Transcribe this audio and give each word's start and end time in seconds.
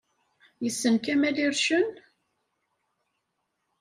Yessen 0.63 0.95
Kamel 1.05 1.37
Ircen? 1.47 1.87